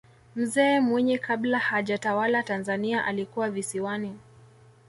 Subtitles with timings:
[0.35, 4.19] mzee mwinyi kabla hajatawala tanzania alikuwa visiwani